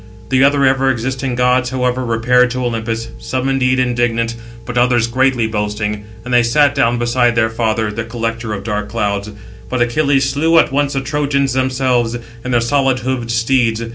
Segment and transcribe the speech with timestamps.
[0.29, 4.33] The other ever existing gods, however, repaired to Olympus, some indeed indignant,
[4.65, 6.05] but others greatly boasting.
[6.25, 9.29] And they sat down beside their father, the collector of dark clouds:
[9.69, 13.83] but Achilles slew at once the Trojans themselves, and their solid hoofed steeds.